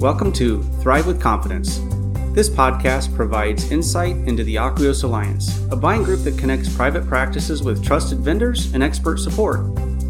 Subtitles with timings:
[0.00, 1.78] Welcome to Thrive with Confidence.
[2.32, 7.62] This podcast provides insight into the Acquios Alliance, a buying group that connects private practices
[7.62, 9.60] with trusted vendors and expert support.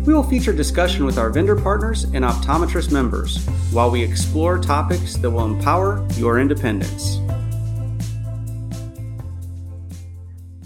[0.07, 5.17] We will feature discussion with our vendor partners and optometrist members while we explore topics
[5.17, 7.19] that will empower your independence.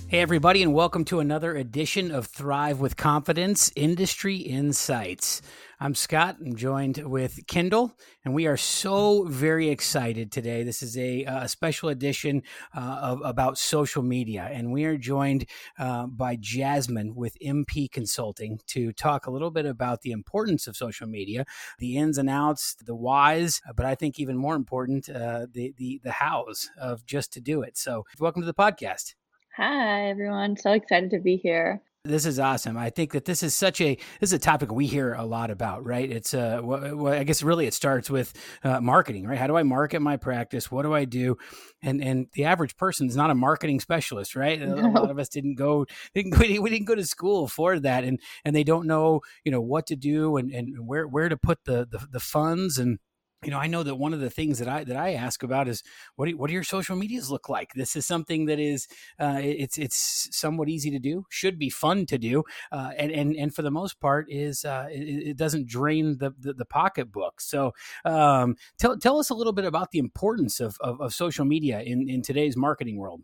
[0.06, 5.40] Hey, everybody, and welcome to another edition of Thrive with Confidence Industry Insights.
[5.84, 6.38] I'm Scott.
[6.40, 7.94] I'm joined with Kendall,
[8.24, 10.62] and we are so very excited today.
[10.62, 12.42] This is a, a special edition
[12.74, 15.44] uh, of about social media, and we are joined
[15.78, 20.74] uh, by Jasmine with MP Consulting to talk a little bit about the importance of
[20.74, 21.44] social media,
[21.78, 26.00] the ins and outs, the whys, but I think even more important, uh, the the
[26.02, 27.76] the hows of just to do it.
[27.76, 29.16] So, welcome to the podcast.
[29.58, 30.56] Hi, everyone.
[30.56, 31.82] So excited to be here.
[32.06, 32.76] This is awesome.
[32.76, 35.50] I think that this is such a this is a topic we hear a lot
[35.50, 36.10] about, right?
[36.10, 39.38] It's uh, well, I guess really it starts with uh, marketing, right?
[39.38, 40.70] How do I market my practice?
[40.70, 41.38] What do I do?
[41.82, 44.60] And and the average person is not a marketing specialist, right?
[44.60, 44.74] No.
[44.74, 48.20] A lot of us didn't go didn't we didn't go to school for that, and
[48.44, 51.64] and they don't know you know what to do and and where where to put
[51.64, 52.98] the the, the funds and
[53.44, 55.68] you know, I know that one of the things that I that I ask about
[55.68, 55.82] is
[56.16, 57.72] what do, what do your social medias look like?
[57.74, 62.06] This is something that is uh, it's it's somewhat easy to do, should be fun
[62.06, 65.66] to do, uh, and and and for the most part is uh, it, it, doesn't
[65.66, 67.40] drain the the, the pocketbook.
[67.40, 67.72] So
[68.04, 71.80] um, tell tell us a little bit about the importance of, of, of social media
[71.80, 73.22] in in today's marketing world.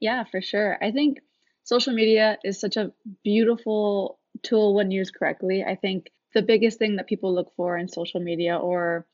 [0.00, 0.78] Yeah, for sure.
[0.82, 1.18] I think
[1.64, 2.92] social media is such a
[3.24, 5.64] beautiful tool when used correctly.
[5.64, 9.06] I think the biggest thing that people look for in social media or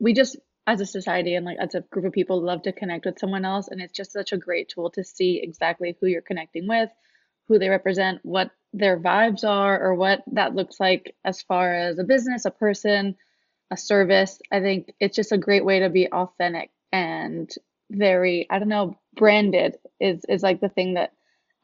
[0.00, 3.06] we just as a society and like as a group of people love to connect
[3.06, 6.22] with someone else and it's just such a great tool to see exactly who you're
[6.22, 6.90] connecting with
[7.48, 11.98] who they represent what their vibes are or what that looks like as far as
[11.98, 13.14] a business a person
[13.72, 14.40] a service.
[14.52, 17.50] I think it's just a great way to be authentic and
[17.90, 21.12] very i don't know branded is is like the thing that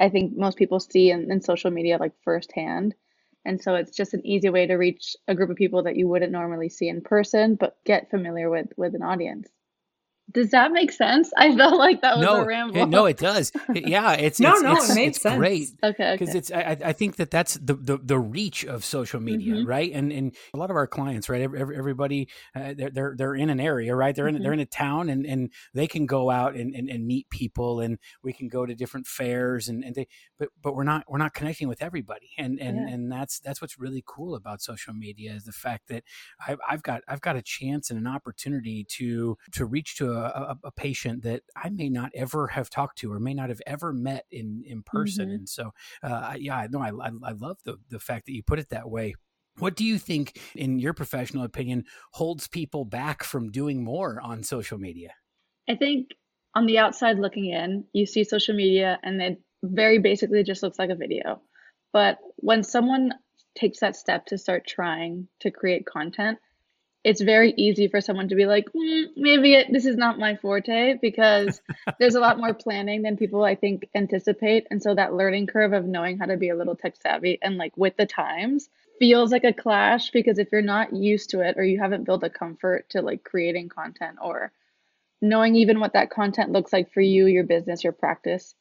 [0.01, 2.97] i think most people see in, in social media like firsthand
[3.45, 6.09] and so it's just an easy way to reach a group of people that you
[6.09, 9.49] wouldn't normally see in person, but get familiar with with an audience.
[10.33, 11.33] Does that make sense?
[11.37, 12.87] I felt like that was no, a ramble.
[12.87, 13.53] no, it does.
[13.75, 15.37] yeah, it's no, it's, no, it's, it made it's sense.
[15.39, 15.69] great.
[15.83, 16.39] Okay, because okay.
[16.39, 19.67] it's I, I think that that's the, the the reach of social media, Mhm.
[19.67, 19.91] right?
[19.93, 21.41] And and a lot of our clients, right?
[21.43, 24.15] Every, every- everybody, uh, they're they're they're in an area, right?
[24.15, 24.43] They're in Mhm.
[24.43, 27.81] they're in a town, and and they can go out and, and, and meet people,
[27.81, 30.07] and we can go to different fairs, and and they,
[30.39, 32.95] but but we're not we're not connecting with everybody, and and Yeah.
[32.95, 36.05] and that's that's what's really cool about social media is the fact that
[36.47, 40.20] I've, I've got I've got a chance and an opportunity to to reach to a,
[40.25, 43.63] a, a patient that I may not ever have talked to or may not have
[43.67, 45.29] ever met in in person.
[45.29, 45.35] Mhm.
[45.35, 45.73] And so,
[46.03, 48.91] uh, yeah, no, I, I I love the the fact that you put it that
[48.91, 49.15] way.
[49.59, 54.43] What do you think, in your professional opinion, holds people back from doing more on
[54.43, 55.11] social media?
[55.69, 56.09] I think
[56.55, 60.79] on the outside looking in, you see social media and it very basically just looks
[60.79, 61.43] like a video.
[61.93, 63.13] But when someone
[63.59, 66.39] takes that step to start trying to create content,
[67.03, 70.37] it's very easy for someone to be like, "Hmm, maybe it, this is not my
[70.37, 71.61] forte because
[71.99, 74.67] there's a lot more planning than people I think anticipate.
[74.71, 77.57] And so that learning curve of knowing how to be a little tech savvy and
[77.57, 78.69] like with the times
[78.99, 82.23] feels like a clash because if you're not used to it or you haven't built
[82.23, 84.53] a comfort to like creating content or
[85.23, 88.55] knowing even what that content looks like for you, your business, your practice,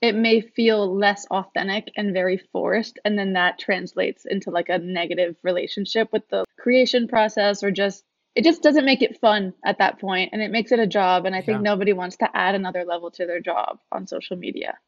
[0.00, 2.98] it may feel less authentic and very forced.
[3.04, 8.04] And then that translates into like a negative relationship with the creation process or just,
[8.34, 11.26] it just doesn't make it fun at that point and it makes it a job.
[11.26, 11.72] And I think Yeah.
[11.72, 14.78] nobody wants to add another level to their job on social media.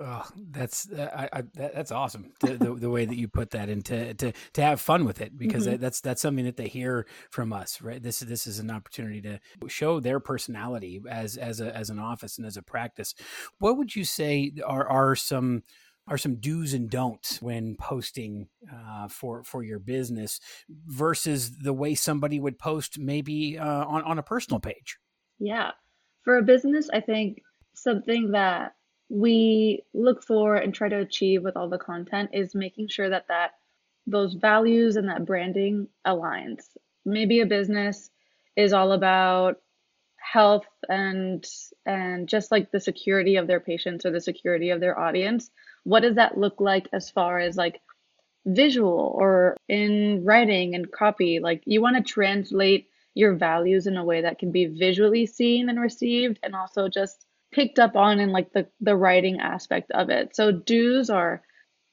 [0.00, 2.32] Oh, that's uh, I, I, that's awesome.
[2.40, 5.36] The, the, the way that you put that into to to have fun with it
[5.36, 5.80] because Mhm.
[5.80, 8.02] that's that's something that they hear from us, right?
[8.02, 9.38] This is this is an opportunity to
[9.68, 13.14] show their personality as as a as an office and as a practice.
[13.58, 15.62] What would you say are are some
[16.08, 20.40] are some do's and don'ts when posting uh, for for your business
[20.86, 24.96] versus the way somebody would post maybe uh, on on a personal page?
[25.38, 25.72] Yeah.
[26.24, 27.42] For a business, I think
[27.74, 28.72] something that
[29.12, 33.28] we look for and try to achieve with all the content is making sure that
[33.28, 33.50] that
[34.06, 36.62] those values and that branding aligns.
[37.04, 38.10] Maybe a business
[38.56, 39.60] is all about
[40.16, 41.46] health and
[41.84, 45.50] and just like the security of their patients or the security of their audience.
[45.84, 47.82] What does that look like as far as like
[48.46, 51.38] visual or in writing and copy?
[51.38, 55.68] Like you want to translate your values in a way that can be visually seen
[55.68, 60.10] and received and also just picked up on in like the the writing aspect of
[60.10, 60.34] it.
[60.34, 61.42] So do's are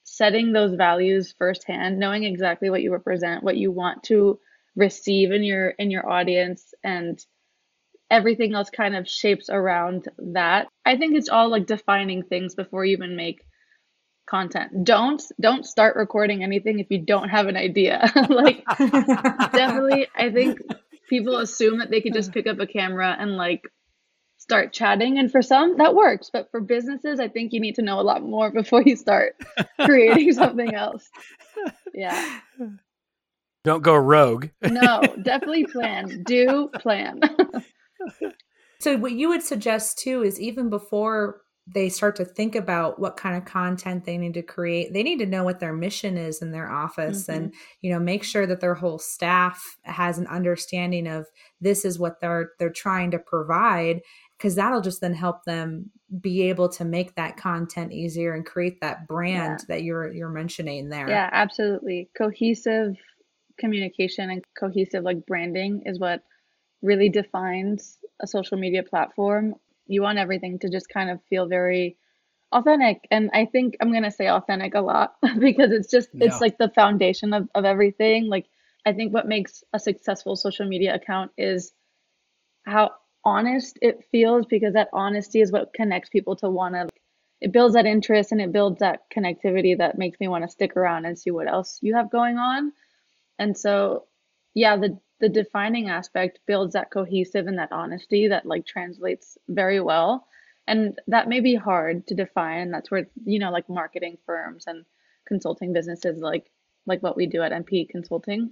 [0.03, 4.39] setting those values firsthand, knowing exactly what you represent, what you want to
[4.75, 7.23] receive in your in your audience and
[8.09, 10.67] everything else kind of shapes around that.
[10.85, 13.41] I think it's all like defining things before you even make
[14.27, 14.83] content.
[14.83, 18.11] Don't don't start recording anything if you don't have an idea.
[18.29, 20.59] like definitely I think
[21.09, 23.63] people assume that they could just pick up a camera and like
[24.39, 27.81] start chatting and for some that works, but for businesses I think you need to
[27.83, 29.35] know a lot more before you start
[29.81, 31.07] creating something else.
[31.93, 32.39] Yeah.
[33.65, 34.47] Don't go rogue.
[34.63, 36.23] no, definitely plan.
[36.23, 37.19] Do plan.
[38.79, 41.41] so what you would suggest too is even before
[41.71, 45.19] they start to think about what kind of content they need to create they need
[45.19, 47.43] to know what their mission is in their office mm-hmm.
[47.43, 51.27] and you know make sure that their whole staff has an understanding of
[51.61, 54.01] this is what they're they're trying to provide
[54.39, 58.81] because that'll just then help them be able to make that content easier and create
[58.81, 59.65] that brand yeah.
[59.67, 62.95] that you're you're mentioning there yeah absolutely cohesive
[63.59, 66.23] communication and cohesive like branding is what
[66.81, 69.55] really defines a social media platform.
[69.87, 71.97] You want everything to just kind of feel very
[72.51, 73.05] authentic.
[73.11, 76.27] And I think I'm going to say authentic a lot because it's just, yeah.
[76.27, 78.27] it's like the foundation of, of everything.
[78.27, 78.45] Like,
[78.85, 81.73] I think what makes a successful social media account is
[82.65, 82.91] how
[83.25, 86.87] honest it feels because that honesty is what connects people to want to
[87.41, 90.75] it builds that interest and it builds that connectivity that makes me want to stick
[90.75, 92.73] around and see what else you have going on.
[93.37, 94.05] And so
[94.53, 99.79] yeah the the defining aspect builds that cohesive and that honesty that like translates very
[99.79, 100.25] well.
[100.65, 104.85] And that may be hard to define that's where you know like marketing firms and
[105.25, 106.51] consulting businesses like
[106.85, 108.51] like what we do at mp consulting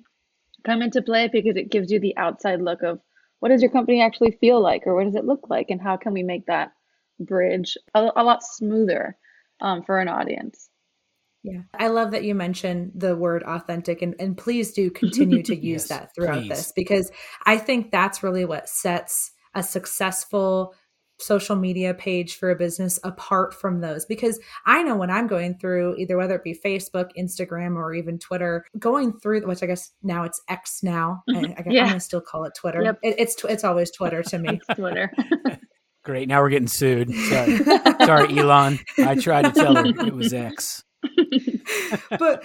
[0.64, 3.00] come into play because it gives you the outside look of
[3.40, 5.98] what does your company actually feel like or what does it look like and how
[5.98, 6.72] can we make that
[7.20, 9.18] bridge a, a lot smoother
[9.62, 10.70] um, for an audience
[11.44, 11.62] yeah.
[11.74, 15.84] I love that you mentioned the word authentic and, and please do continue to use
[15.84, 16.50] yes, that throughout please.
[16.50, 17.12] this because
[17.46, 20.76] I think that's really what sets a successful
[21.20, 25.58] social media page for a business apart from those because I know when I'm going
[25.58, 29.92] through either whether it be Facebook, Instagram, or even Twitter, going through which I guess
[30.04, 31.24] now it's X now.
[31.30, 31.52] Mm-hmm.
[31.52, 31.82] I, I yeah.
[31.84, 32.82] I'm gonna still call it Twitter.
[32.84, 33.00] Yep.
[33.04, 34.60] It, it's it's always Twitter to me.
[34.76, 35.12] Twitter.
[36.04, 36.28] Great.
[36.28, 37.14] Now we're getting sued.
[37.14, 37.58] Sorry.
[38.06, 38.80] Sorry, Elon.
[38.98, 40.84] I tried to tell her it was X.
[42.18, 42.44] but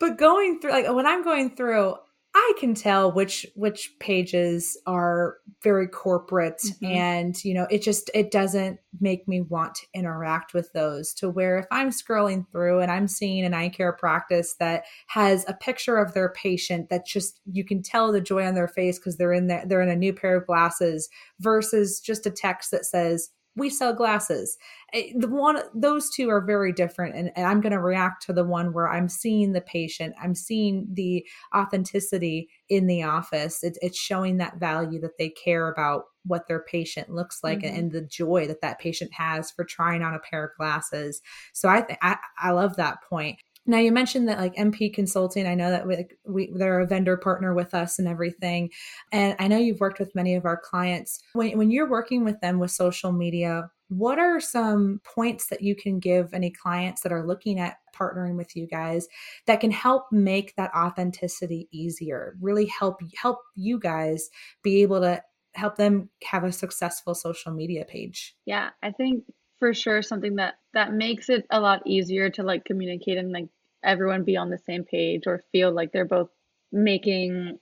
[0.00, 1.96] but going through like when I'm going through,
[2.32, 6.86] I can tell which which pages are very corporate mm-hmm.
[6.86, 11.28] and you know it just it doesn't make me want to interact with those to
[11.28, 15.54] where if I'm scrolling through and I'm seeing an eye care practice that has a
[15.54, 19.16] picture of their patient that just you can tell the joy on their face because
[19.16, 21.08] they're in there they're in a new pair of glasses
[21.40, 24.56] versus just a text that says we sell glasses.
[24.92, 28.44] The one those two are very different and, and i'm going to react to the
[28.44, 31.24] one where i'm seeing the patient i'm seeing the
[31.54, 33.62] authenticity in the office.
[33.62, 37.76] It, it's showing that value that they care about what their patient looks like mm-hmm.
[37.76, 41.20] and the joy that that patient has for trying on a pair of glasses.
[41.52, 43.38] So i I, I love that point
[43.70, 47.16] now you mentioned that like MP Consulting, I know that we, we, they're a vendor
[47.16, 48.70] partner with us and everything,
[49.12, 51.22] and I know you've worked with many of our clients.
[51.32, 55.74] When when you're working with them with social media, what are some points that you
[55.74, 59.08] can give any clients that are looking at partnering with you guys
[59.46, 62.36] that can help make that authenticity easier?
[62.40, 64.30] Really help help you guys
[64.62, 65.22] be able to
[65.54, 68.36] help them have a successful social media page.
[68.46, 69.24] Yeah, I think
[69.58, 73.48] for sure something that that makes it a lot easier to like communicate and like
[73.82, 76.30] everyone be on the same page or feel like they're both
[76.72, 77.58] making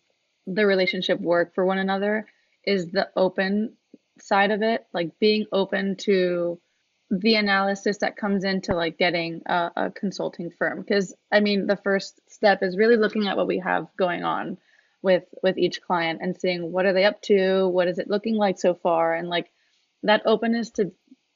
[0.46, 2.26] the relationship work for one another
[2.64, 3.74] is the open
[4.20, 4.86] side of it.
[4.92, 6.60] Like being open to
[7.10, 10.80] the analysis that comes into like getting a, a consulting firm.
[10.80, 14.58] Because i mean the first step is really looking at what we have going on
[15.02, 18.34] with with each client and seeing what are they up to what is it looking
[18.34, 19.50] like so far and like
[20.02, 20.90] that openness to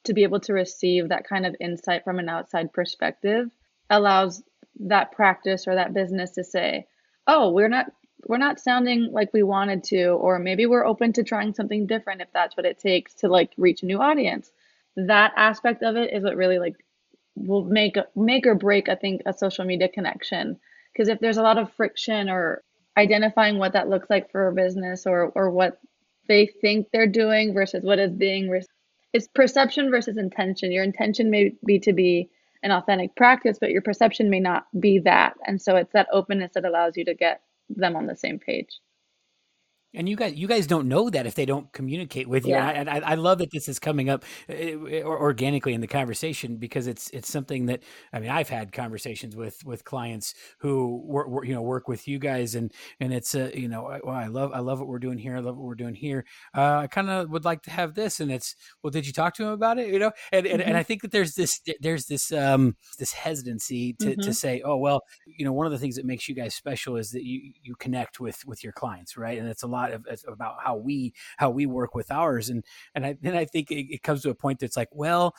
[0.05, 3.49] to be able to receive that kind of insight from an outside perspective
[3.89, 4.43] allows
[4.81, 6.87] that practice or that business to say,
[7.26, 7.87] "Oh, we're not
[8.26, 12.21] we're not sounding like we wanted to or maybe we're open to trying something different
[12.21, 14.52] if that's what it takes to like reach a new audience."
[14.97, 16.76] That aspect of it is what really like
[17.35, 20.59] will make a make or break I think a social media connection
[20.93, 22.62] because if there's a lot of friction or
[22.97, 25.79] identifying what that looks like for a business or or what
[26.29, 28.49] they think they're doing versus what is being
[29.12, 30.73] it's perception versus intention.
[30.73, 32.31] Your intention may be to be
[32.62, 35.35] an authentic practice, but your perception may not be that.
[35.47, 38.81] And so it's that openness that allows you to get them on the same page.
[39.95, 42.53] And you guys, you guys don't know that if they don't communicate with you.
[42.53, 42.69] Yeah.
[42.69, 46.87] And I, I, love that this is coming up eh, organically in the conversation because
[46.87, 47.83] it's it's something that
[48.13, 52.19] I mean I've had conversations with with clients who work, you know work with you
[52.19, 55.19] guys and and it's a you know well I love I love what we're doing
[55.19, 56.25] here I love what we're doing here.
[56.57, 59.35] Uh, I kind of would like to have this and it's well did you talk
[59.35, 60.69] to him about it you know and and, mm-hmm.
[60.69, 64.21] and I think that there's this there's this um this hesitancy to, mm-hmm.
[64.21, 66.97] to say oh well you know one of the things that makes you guys special
[66.97, 69.93] is that you you connect with with your clients right and it's a lot lot
[69.93, 73.71] of, about how we how we work with ours and and I, then I think
[73.71, 75.35] it, it comes to a point that's like well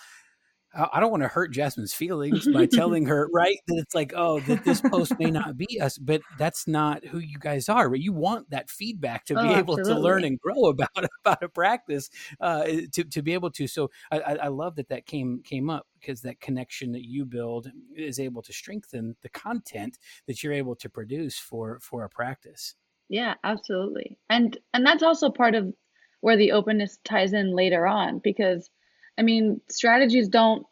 [0.75, 3.57] I don't want to hurt Jasmine's feelings by telling her, right?
[3.67, 7.19] That it's like, oh, that this post may not be us, but that's not who
[7.19, 7.89] you guys are.
[7.89, 9.93] But You want that feedback to be oh, able absolutely.
[9.93, 10.89] to learn and grow about
[11.25, 12.09] about a practice,
[12.39, 13.67] uh, to to be able to.
[13.67, 17.71] So I, I love that that came came up because that connection that you build
[17.95, 22.73] is able to strengthen the content that you're able to produce for for a practice.
[23.09, 24.17] Yeah, absolutely.
[24.29, 25.73] And and that's also part of
[26.21, 28.69] where the openness ties in later on because
[29.17, 30.65] I mean, strategies don't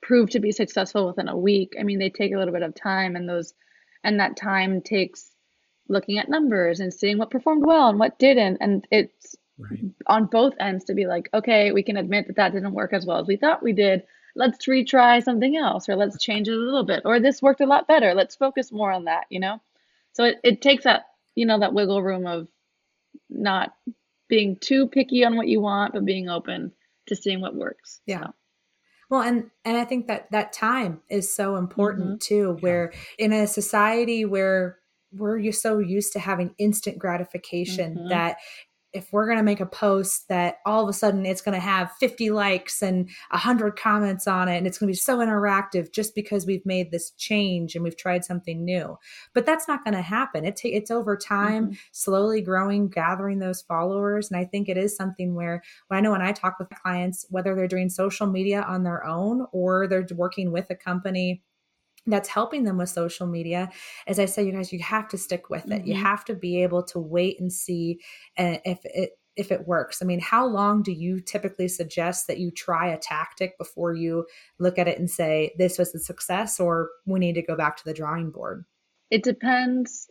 [0.00, 1.74] prove to be successful within a week.
[1.78, 3.54] I mean, they take a little bit of time and those
[4.04, 5.30] and that time takes
[5.88, 9.80] looking at numbers and seeing what performed well and what didn't and it's right.
[10.06, 13.04] on both ends to be like, okay, we can admit that that didn't work as
[13.04, 14.04] well as we thought we did.
[14.36, 17.66] Let's retry something else or let's change it a little bit or this worked a
[17.66, 18.14] lot better.
[18.14, 19.60] Let's focus more on that, you know?
[20.12, 21.07] So it, it takes that
[21.38, 22.48] you know, that wiggle room of
[23.30, 23.70] not
[24.28, 26.72] being too picky on what you want, but being open
[27.06, 28.00] to seeing what works.
[28.06, 28.24] Yeah.
[28.24, 28.32] So.
[29.08, 32.34] Well, and and I think that that time is so important mm-hmm.
[32.34, 32.56] too.
[32.60, 33.26] Where yeah.
[33.26, 34.78] in a society where
[35.12, 38.08] we're so used to having instant gratification mm-hmm.
[38.08, 38.38] that
[38.92, 41.60] if we're going to make a post that all of a sudden it's going to
[41.60, 45.92] have 50 likes and 100 comments on it and it's going to be so interactive
[45.92, 48.98] just because we've made this change and we've tried something new.
[49.34, 50.44] But that's not going to happen.
[50.44, 51.74] It it's over time mm-hmm.
[51.92, 54.30] slowly growing gathering those followers.
[54.30, 57.26] And i think it is something where when i know when i talk with clients
[57.30, 61.42] whether they're doing social media on their own or they're working with a company
[62.06, 63.70] that's helping them with social media
[64.06, 65.70] as i say you guys you have to stick with it.
[65.70, 65.88] Mm-hmm.
[65.88, 68.00] you have to be able to wait and see
[68.38, 70.02] uh, if it if it works.
[70.02, 74.26] I mean how long do you typically suggest that you try a tactic before you
[74.58, 77.76] look at it and say this was a success or we need to go back
[77.76, 78.64] to the drawing board
[79.10, 80.10] it depends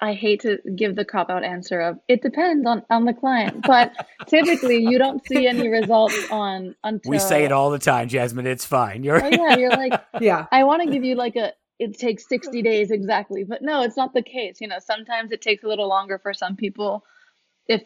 [0.00, 3.64] I hate to give the cop out answer of it depends on, on the client,
[3.66, 3.94] but
[4.26, 8.46] typically you don't see any results on until we say it all the time, Jasmine.
[8.46, 9.04] It's fine.
[9.04, 10.46] You're oh, yeah, you're like yeah.
[10.52, 13.96] I want to give you like a it takes 60 days exactly, but no, it's
[13.96, 14.60] not the case.
[14.60, 17.04] You know, sometimes it takes a little longer for some people.
[17.66, 17.82] If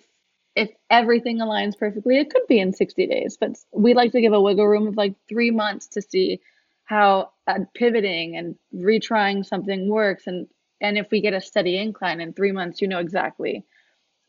[0.57, 4.33] if everything aligns perfectly, it could be in 60 days, but we like to give
[4.33, 6.41] a wiggle room of like three months to see
[6.85, 10.49] how uh, pivoting and retrying something works and
[10.81, 13.65] and if we get a steady incline in three months, you know exactly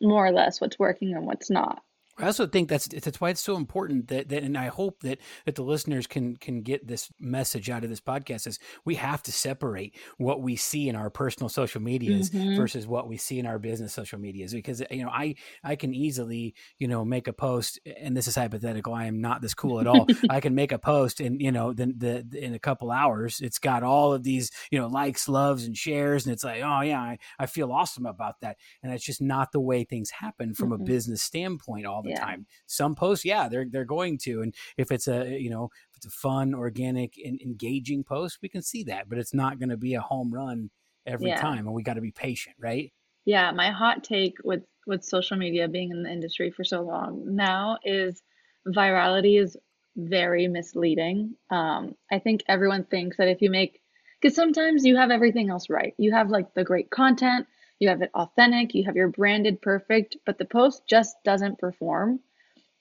[0.02, 1.84] more or less what's working and what's not.
[2.18, 5.20] I also think that's that's why it's so important that, that and I hope that
[5.46, 9.24] that the listeners can can get this message out of this podcast is we have
[9.24, 12.56] to separate what we see in our personal social medias mm-hmm.
[12.56, 15.94] versus what we see in our business social medias because you know I I can
[15.94, 19.80] easily you know make a post and this is hypothetical I am not this cool
[19.80, 22.92] at all I can make a post and you know then the, in a couple
[22.92, 26.62] hours it's got all of these you know likes loves and shares and it's like
[26.62, 30.12] oh yeah I, I feel awesome about that and that's just not the way things
[30.12, 30.84] happen from mm-hmm.
[30.84, 32.20] a business standpoint all the yeah.
[32.20, 32.46] time.
[32.66, 36.06] Some posts, yeah, they're they're going to, and if it's a you know if it's
[36.06, 39.10] a fun, organic, and engaging post, we can see that.
[39.10, 40.70] But it's not going to be a home run
[41.06, 41.42] every yeah.
[41.42, 42.92] time, and we got to be patient, right?
[43.26, 47.36] Yeah, my hot take with with social media being in the industry for so long
[47.36, 48.22] now is
[48.68, 49.58] virality is
[49.96, 51.36] very misleading.
[51.50, 53.82] Um, I think everyone thinks that if you make
[54.22, 55.94] because sometimes you have everything else right.
[55.98, 57.48] You have like the great content,
[57.82, 62.22] you have it authentic, you have your branded perfect, but the post just doesn't perform.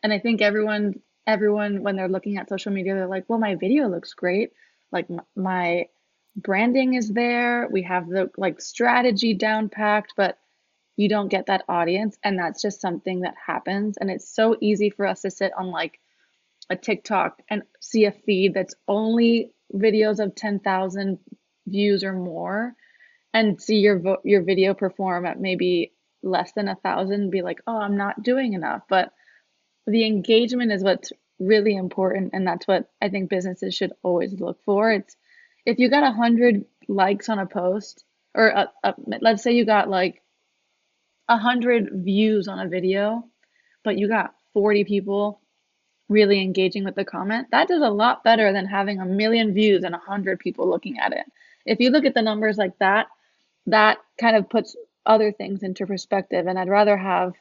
[0.03, 3.55] And I think everyone everyone when they're looking at social media they're like, "Well, my
[3.57, 4.53] video looks great.
[4.93, 5.89] Like my
[6.37, 7.69] branding is there.
[7.73, 10.39] We have the like strategy down packed, but
[10.97, 14.91] you don't get that audience and that's just something that happens and it's so easy
[14.91, 15.99] for us to sit on like
[16.69, 21.19] a TikTok and see a feed that's only videos of 10,000
[21.67, 22.75] views or more
[23.33, 27.61] and see your vo- your video perform at maybe less than a thousand be like
[27.67, 28.83] oh i'm not doing enough.
[28.89, 29.13] But
[29.87, 34.63] the engagement is what's really important and that's what i think businesses should always look
[34.65, 34.93] for.
[34.93, 35.17] It's
[35.67, 39.65] if you got a hundred likes on a post or a, a, let's say you
[39.65, 40.23] got like
[41.29, 43.25] a hundred views on a video
[43.85, 45.41] but you got 40 people
[46.09, 49.85] really engaging with the comment that does a lot better than having a million views
[49.85, 51.25] and a hundred people looking at it.
[51.65, 53.07] If you look at the numbers like that
[53.67, 54.77] that kind of puts
[55.07, 56.47] other things into perspective.
[56.47, 57.33] And I'd rather have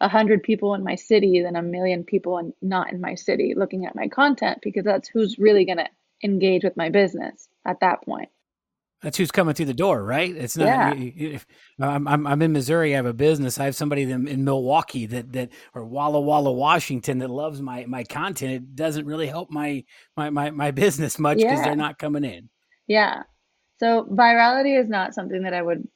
[0.00, 3.54] a hundred people in my city than a million people and not in my city
[3.56, 5.88] looking at my content because that's who's really going to
[6.22, 8.28] engage with my business at that point.
[9.00, 10.34] That's who's coming through the door, right?
[10.34, 10.66] It's not.
[10.66, 10.92] Yeah.
[10.94, 11.46] If,
[11.80, 12.94] I'm, I'm, I'm in Missouri.
[12.94, 13.60] I have a business.
[13.60, 17.86] I have somebody in, in Milwaukee that that or Walla Walla, Washington that loves my
[17.86, 18.52] my content.
[18.54, 19.84] It doesn't really help my
[20.16, 21.64] my my, my business much because yeah.
[21.64, 22.48] they're not coming in.
[22.88, 23.22] Yeah.
[23.78, 25.86] So virality is not something that I would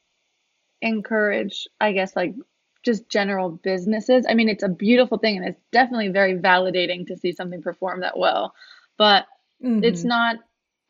[0.80, 1.66] encourage.
[1.80, 2.34] I guess like
[2.82, 4.26] just general businesses.
[4.28, 8.00] I mean, it's a beautiful thing and it's definitely very validating to see something perform
[8.00, 8.54] that well,
[8.98, 9.26] but
[9.64, 9.84] mm-hmm.
[9.84, 10.36] it's not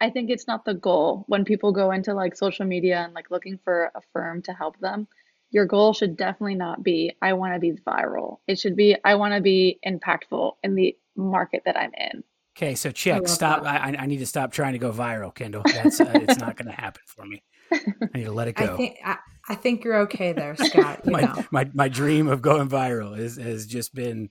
[0.01, 3.31] I think it's not the goal when people go into like social media and like
[3.31, 5.07] looking for a firm to help them.
[5.53, 8.39] Your goal should definitely not be I want to be viral.
[8.49, 12.25] It should be I want to be impactful in the market that I'm in.
[12.57, 13.29] Okay, so check.
[13.29, 13.65] Stop.
[13.65, 15.63] I, I, need to stop trying to go viral, Kendall.
[15.65, 17.43] That's uh, it's not going to happen for me.
[17.73, 18.75] I need to let it go.
[18.75, 19.17] I think I,
[19.49, 21.07] I think you're okay there, Scott.
[21.07, 24.29] my, my my dream of going viral is has just been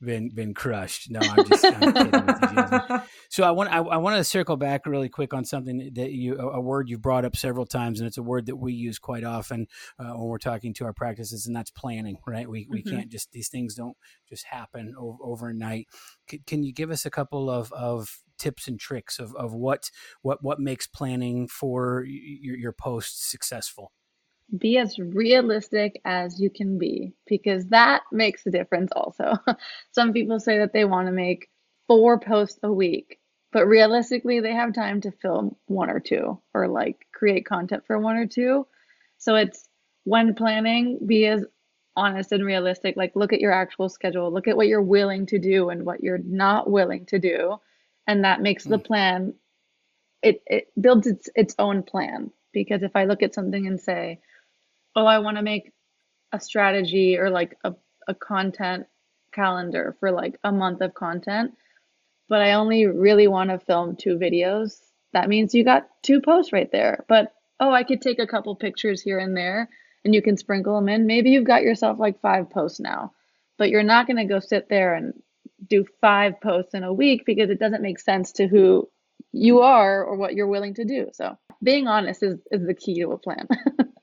[0.00, 1.10] been been crushed.
[1.10, 3.02] No, I'm just I'm kidding with you, Jasmine.
[3.30, 6.38] So I want I, I want to circle back really quick on something that you
[6.38, 9.24] a word you've brought up several times, and it's a word that we use quite
[9.24, 9.66] often
[9.98, 12.16] uh, when we're talking to our practices, and that's planning.
[12.26, 12.48] Right?
[12.48, 12.96] We we mm-hmm.
[12.96, 13.96] can't just these things don't
[14.28, 15.88] just happen over, overnight.
[16.30, 19.90] C- can you give us a couple of of tips and tricks of, of what
[20.22, 23.90] what what makes planning for your, your posts successful?
[24.56, 29.34] Be as realistic as you can be because that makes a difference also.
[29.92, 31.48] Some people say that they want to make
[31.86, 33.18] four posts a week,
[33.52, 37.98] but realistically, they have time to film one or two or like create content for
[37.98, 38.66] one or two.
[39.18, 39.68] So it's
[40.04, 41.44] when planning, be as
[41.96, 42.96] honest and realistic.
[42.96, 46.02] Like, look at your actual schedule, look at what you're willing to do and what
[46.02, 47.56] you're not willing to do.
[48.06, 48.70] And that makes mm.
[48.70, 49.34] the plan,
[50.22, 52.30] it, it builds its, its own plan.
[52.52, 54.20] Because if I look at something and say,
[54.96, 55.72] oh, I want to make
[56.32, 57.74] a strategy or like a,
[58.08, 58.86] a content
[59.32, 61.52] calendar for like a month of content,
[62.28, 64.78] but I only really want to film two videos.
[65.12, 67.04] That means you got two posts right there.
[67.08, 69.68] But oh, I could take a couple pictures here and there
[70.04, 71.06] and you can sprinkle them in.
[71.06, 73.12] Maybe you've got yourself like five posts now,
[73.58, 75.14] but you're not going to go sit there and
[75.68, 78.88] do five posts in a week because it doesn't make sense to who
[79.32, 81.08] you are or what you're willing to do.
[81.12, 83.48] So being honest is, is the key to a plan.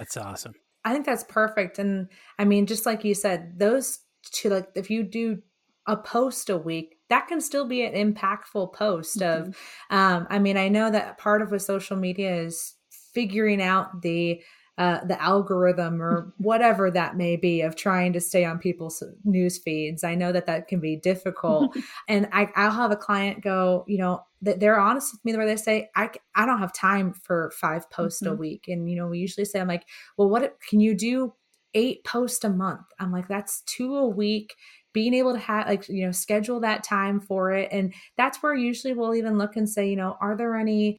[0.00, 0.54] That's awesome.
[0.82, 1.78] I think that's perfect.
[1.78, 2.08] And
[2.38, 3.98] I mean, just like you said, those
[4.32, 5.42] two, like if you do
[5.86, 9.50] a post a week, that can still be an impactful post mm-hmm.
[9.50, 9.56] of,
[9.90, 12.74] um, I mean, I know that part of what social media is
[13.12, 14.42] figuring out the,
[14.80, 19.58] uh, the algorithm or whatever that may be of trying to stay on people's news
[19.58, 20.02] feeds.
[20.02, 21.76] I know that that can be difficult.
[22.08, 25.56] and I, I'll have a client go, you know, they're honest with me where they
[25.56, 28.32] say I, I don't have time for five posts mm-hmm.
[28.32, 29.84] a week and you know we usually say i'm like
[30.16, 31.34] well what can you do
[31.74, 34.54] eight posts a month i'm like that's two a week
[34.94, 38.54] being able to have like you know schedule that time for it and that's where
[38.54, 40.96] usually we'll even look and say you know are there any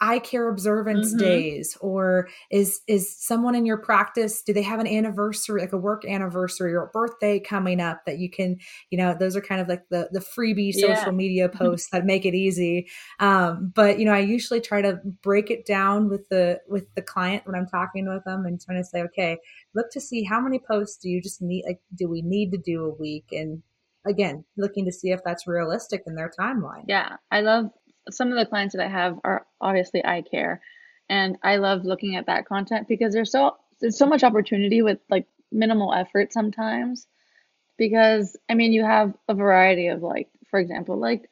[0.00, 1.24] eye care observance mm-hmm.
[1.24, 5.78] days or is is someone in your practice do they have an anniversary like a
[5.78, 8.56] work anniversary or birthday coming up that you can
[8.90, 10.94] you know those are kind of like the the freebie yeah.
[10.94, 12.88] social media posts that make it easy
[13.20, 17.02] um, but you know i usually try to break it down with the with the
[17.02, 19.38] client when i'm talking with them and trying to say okay
[19.74, 22.58] look to see how many posts do you just need like do we need to
[22.58, 23.62] do a week and
[24.06, 27.66] again looking to see if that's realistic in their timeline yeah i love
[28.10, 30.60] some of the clients that I have are obviously eye care,
[31.08, 34.98] and I love looking at that content because there's so there's so much opportunity with
[35.10, 37.06] like minimal effort sometimes.
[37.76, 41.28] Because I mean, you have a variety of like, for example, like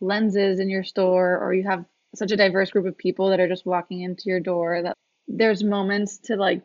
[0.00, 3.48] lenses in your store, or you have such a diverse group of people that are
[3.48, 4.96] just walking into your door that
[5.26, 6.62] there's moments to like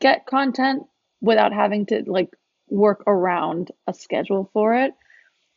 [0.00, 0.84] get content
[1.20, 2.30] without having to like
[2.68, 4.92] work around a schedule for it.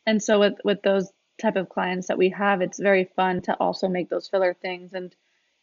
[0.06, 3.54] And so with with those type of clients that we have, it's very fun to
[3.54, 5.14] also make those filler things and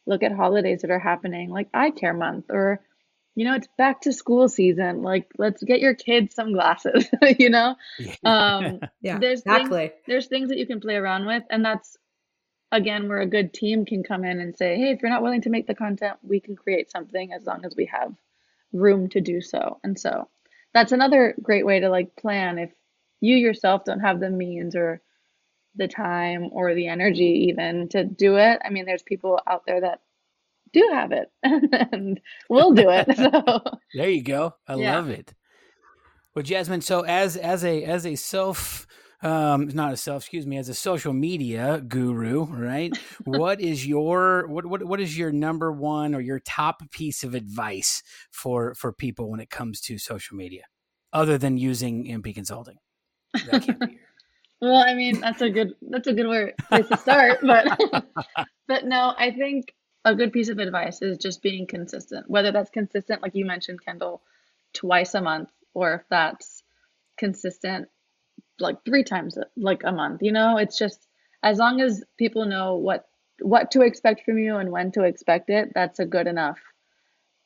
[0.06, 2.82] look at holidays that are happening, like eye care month, or
[3.36, 5.04] you know, it's back to school season.
[5.04, 7.08] Like, let's get your kids some glasses.
[7.40, 7.76] you know,
[8.26, 9.88] um, yeah, there's exactly.
[9.90, 11.98] Things, there's things that you can play around with, and that's
[12.72, 15.42] again where a good team can come in and say, hey, if you're not willing
[15.42, 18.14] to make the content, we can create something as long as we have
[18.74, 19.80] room to do so.
[19.84, 20.28] And so
[20.74, 22.72] that's another great way to like plan if
[23.20, 25.02] you yourself don't have the means or
[25.76, 28.60] the time or the energy even to do it.
[28.64, 30.02] I mean, there's people out there that
[30.74, 33.16] do have it and will do it.
[33.16, 33.62] So
[33.94, 34.56] there you go.
[34.68, 34.96] I yeah.
[34.96, 35.34] love it.
[36.36, 38.88] Well, Jasmine, so as as a as a self
[39.24, 42.96] um, not a self, excuse me, as a social media guru, right?
[43.24, 47.36] what is your what, what what is your number one or your top piece of
[47.36, 50.64] advice for for people when it comes to social media,
[51.14, 52.78] other than using MP Consulting?
[54.62, 57.80] Well, I mean, that's a good that's a good word, place to start, but
[58.68, 59.74] but no, I think
[60.06, 62.30] a good piece of advice is just being consistent.
[62.30, 64.22] Whether that's consistent, like you mentioned, Kendall,
[64.74, 66.64] twice a month, or if that's
[67.18, 67.88] consistent
[68.60, 70.22] like three times like a month.
[70.22, 71.08] You know, it's just
[71.44, 73.06] as long as people know what
[73.42, 76.60] what to expect from you and when to expect it, that's a good enough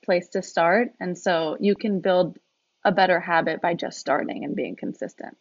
[0.04, 0.90] place to start.
[1.00, 2.38] And so you can build
[2.84, 5.38] a better habit by just starting and being consistent.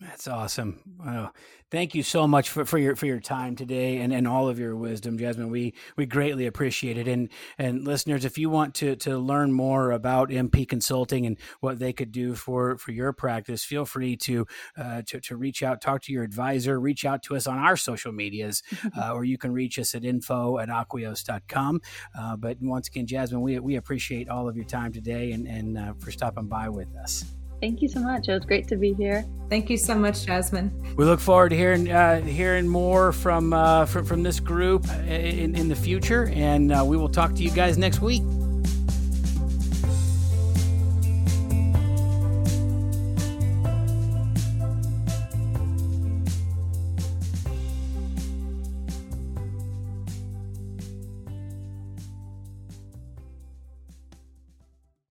[0.00, 0.78] That's awesome.
[1.04, 1.32] Wow.
[1.72, 4.56] Thank you so much for, for your for your time today and, and all of
[4.56, 5.50] your wisdom, Jasmine.
[5.50, 7.08] We we greatly appreciate it.
[7.08, 11.80] And and listeners, if you want to to learn more about MP Consulting and what
[11.80, 15.80] they could do for for your practice, feel free to uh, to, to reach out,
[15.80, 18.62] talk to your advisor, reach out to us on our social medias,
[18.96, 21.80] uh, or you can reach us at info at acquios.com.
[22.16, 25.76] Uh, but once again, Jasmine, we, we appreciate all of your time today and, and
[25.76, 27.24] uh, for stopping by with us.
[27.60, 28.28] Thank you so much.
[28.28, 29.24] It was great to be here.
[29.48, 30.70] Thank you so much, Jasmine.
[30.96, 35.56] We look forward to hearing uh, hearing more from, uh, from from this group in,
[35.56, 38.22] in the future, and uh, we will talk to you guys next week.